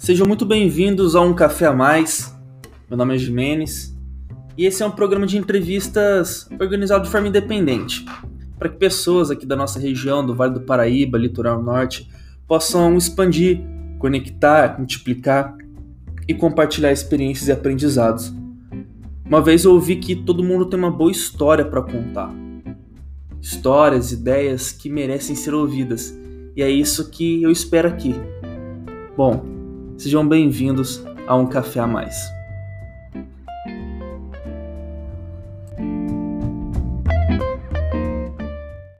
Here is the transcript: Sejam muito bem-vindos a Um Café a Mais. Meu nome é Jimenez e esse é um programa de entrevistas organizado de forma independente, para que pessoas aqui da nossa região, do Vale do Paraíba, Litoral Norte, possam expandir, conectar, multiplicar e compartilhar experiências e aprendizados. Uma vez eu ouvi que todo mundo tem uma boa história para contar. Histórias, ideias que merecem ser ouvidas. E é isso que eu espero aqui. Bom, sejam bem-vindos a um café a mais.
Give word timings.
Sejam 0.00 0.26
muito 0.26 0.46
bem-vindos 0.46 1.14
a 1.14 1.20
Um 1.20 1.34
Café 1.34 1.66
a 1.66 1.74
Mais. 1.74 2.34
Meu 2.88 2.96
nome 2.96 3.14
é 3.14 3.18
Jimenez 3.18 3.94
e 4.56 4.64
esse 4.64 4.82
é 4.82 4.86
um 4.86 4.90
programa 4.90 5.26
de 5.26 5.36
entrevistas 5.36 6.48
organizado 6.58 7.04
de 7.04 7.10
forma 7.10 7.28
independente, 7.28 8.06
para 8.58 8.70
que 8.70 8.78
pessoas 8.78 9.30
aqui 9.30 9.44
da 9.44 9.54
nossa 9.54 9.78
região, 9.78 10.24
do 10.24 10.34
Vale 10.34 10.54
do 10.54 10.62
Paraíba, 10.62 11.18
Litoral 11.18 11.62
Norte, 11.62 12.08
possam 12.48 12.96
expandir, 12.96 13.60
conectar, 13.98 14.78
multiplicar 14.78 15.54
e 16.26 16.32
compartilhar 16.32 16.90
experiências 16.90 17.48
e 17.48 17.52
aprendizados. 17.52 18.32
Uma 19.22 19.42
vez 19.42 19.64
eu 19.64 19.72
ouvi 19.74 19.96
que 19.96 20.16
todo 20.16 20.42
mundo 20.42 20.64
tem 20.64 20.78
uma 20.78 20.90
boa 20.90 21.10
história 21.10 21.64
para 21.64 21.82
contar. 21.82 22.32
Histórias, 23.38 24.12
ideias 24.12 24.72
que 24.72 24.88
merecem 24.88 25.36
ser 25.36 25.52
ouvidas. 25.52 26.18
E 26.56 26.62
é 26.62 26.70
isso 26.70 27.10
que 27.10 27.42
eu 27.42 27.50
espero 27.50 27.86
aqui. 27.86 28.14
Bom, 29.14 29.59
sejam 30.00 30.26
bem-vindos 30.26 31.04
a 31.26 31.36
um 31.36 31.46
café 31.46 31.78
a 31.78 31.86
mais. 31.86 32.39